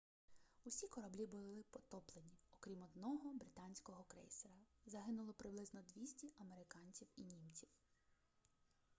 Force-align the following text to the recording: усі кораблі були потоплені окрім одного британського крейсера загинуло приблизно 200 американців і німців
усі 0.63 0.87
кораблі 0.87 1.25
були 1.25 1.63
потоплені 1.69 2.37
окрім 2.51 2.81
одного 2.83 3.33
британського 3.33 4.05
крейсера 4.07 4.55
загинуло 4.85 5.33
приблизно 5.33 5.81
200 5.95 6.31
американців 6.39 7.07
і 7.15 7.21
німців 7.23 7.69